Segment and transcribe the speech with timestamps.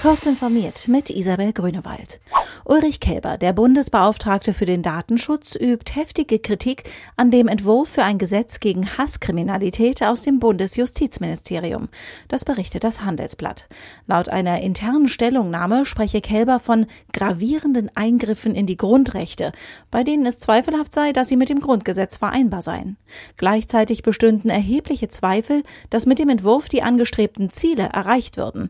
[0.00, 2.20] Kurz informiert mit Isabel Grünewald.
[2.66, 6.84] Ulrich Kelber, der Bundesbeauftragte für den Datenschutz, übt heftige Kritik
[7.16, 11.88] an dem Entwurf für ein Gesetz gegen Hasskriminalität aus dem Bundesjustizministerium.
[12.28, 13.66] Das berichtet das Handelsblatt.
[14.06, 19.52] Laut einer internen Stellungnahme spreche Kelber von gravierenden Eingriffen in die Grundrechte,
[19.90, 22.96] bei denen es zweifelhaft sei, dass sie mit dem Grundgesetz vereinbar seien.
[23.36, 28.68] Gleichzeitig bestünden erhebliche Zweifel, dass mit dem Entwurf die angestrebten Ziele erreicht würden.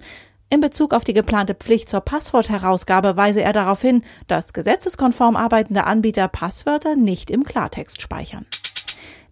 [0.51, 5.85] In Bezug auf die geplante Pflicht zur Passwortherausgabe weise er darauf hin, dass gesetzeskonform arbeitende
[5.85, 8.47] Anbieter Passwörter nicht im Klartext speichern.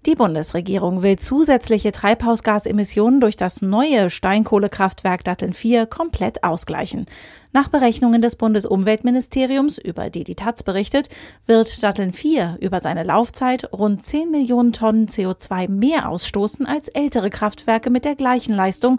[0.05, 7.07] Die Bundesregierung will zusätzliche Treibhausgasemissionen durch das neue Steinkohlekraftwerk Datteln 4 komplett ausgleichen.
[7.53, 11.09] Nach Berechnungen des Bundesumweltministeriums, über die die Taz berichtet,
[11.47, 17.31] wird Datteln 4 über seine Laufzeit rund 10 Millionen Tonnen CO2 mehr ausstoßen als ältere
[17.31, 18.99] Kraftwerke mit der gleichen Leistung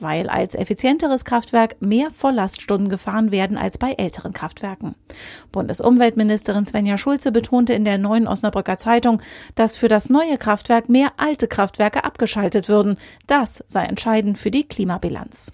[0.00, 4.94] weil als effizienteres Kraftwerk mehr Volllaststunden gefahren werden als bei älteren Kraftwerken.
[5.52, 9.22] Bundesumweltministerin Svenja Schulze betonte in der neuen Osnabrücker Zeitung,
[9.54, 12.96] dass für das neue Kraftwerk mehr alte Kraftwerke abgeschaltet würden.
[13.26, 15.50] Das sei entscheidend für die Klimabilanz.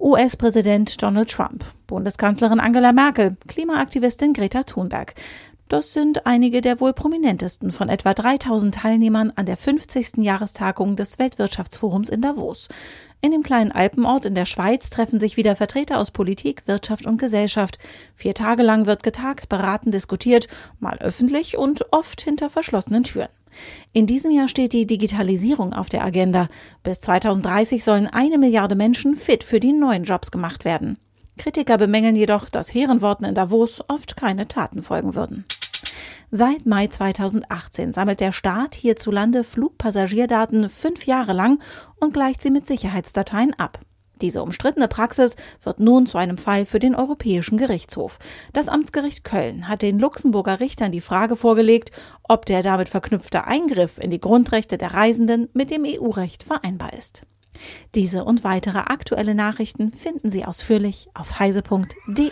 [0.00, 5.14] US-Präsident Donald Trump, Bundeskanzlerin Angela Merkel, Klimaaktivistin Greta Thunberg.
[5.68, 10.18] Das sind einige der wohl prominentesten von etwa 3000 Teilnehmern an der 50.
[10.18, 12.68] Jahrestagung des Weltwirtschaftsforums in Davos.
[13.24, 17.18] In dem kleinen Alpenort in der Schweiz treffen sich wieder Vertreter aus Politik, Wirtschaft und
[17.18, 17.78] Gesellschaft.
[18.16, 20.48] Vier Tage lang wird getagt, beraten, diskutiert,
[20.80, 23.28] mal öffentlich und oft hinter verschlossenen Türen.
[23.92, 26.48] In diesem Jahr steht die Digitalisierung auf der Agenda.
[26.82, 30.98] Bis 2030 sollen eine Milliarde Menschen fit für die neuen Jobs gemacht werden.
[31.38, 35.44] Kritiker bemängeln jedoch, dass Herrenworten in Davos oft keine Taten folgen würden.
[36.34, 41.62] Seit Mai 2018 sammelt der Staat hierzulande Flugpassagierdaten fünf Jahre lang
[42.00, 43.80] und gleicht sie mit Sicherheitsdateien ab.
[44.22, 48.18] Diese umstrittene Praxis wird nun zu einem Fall für den Europäischen Gerichtshof.
[48.54, 51.90] Das Amtsgericht Köln hat den Luxemburger Richtern die Frage vorgelegt,
[52.22, 57.26] ob der damit verknüpfte Eingriff in die Grundrechte der Reisenden mit dem EU-Recht vereinbar ist.
[57.94, 62.30] Diese und weitere aktuelle Nachrichten finden Sie ausführlich auf heise.de.